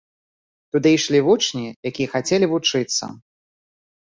Туды 0.77 0.93
ішлі 0.97 1.19
вучні, 1.27 1.67
якія 1.91 2.07
хацелі 2.15 2.45
вучыцца. 2.55 3.05